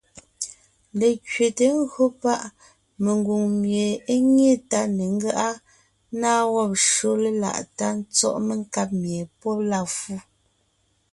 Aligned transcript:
Lekẅeté 0.99 1.67
(ńgÿo 1.79 2.05
páʼ) 2.21 2.41
mengwòŋ 3.03 3.43
mie 3.61 3.87
é 4.13 4.15
nyé 4.35 4.51
tá 4.69 4.81
ne 4.95 5.05
ńgáʼa, 5.15 5.49
ńnáa 6.15 6.41
wɔ́b 6.53 6.71
shÿó 6.87 7.11
léláʼ 7.23 7.57
tá 7.77 7.87
tsɔ́ʼ 8.15 8.37
menkáb 8.47 8.89
mie 9.01 9.21
pɔ́ 9.39 9.53
la 9.69 9.79
fu, 9.95 10.13